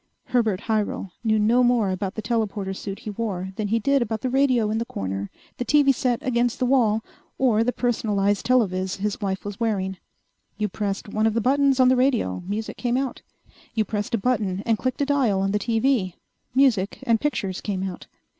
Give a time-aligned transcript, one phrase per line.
[0.25, 4.21] Herbert Hyrel knew no more about the telporter suit he wore than he did about
[4.21, 7.03] the radio in the corner, the TV set against the wall,
[7.37, 9.97] or the personalized telovis his wife was wearing.
[10.57, 13.21] You pressed one of the buttons on the radio; music came out.
[13.75, 16.15] You pressed a button and clicked a dial on the TV;
[16.55, 18.07] music and pictures came out.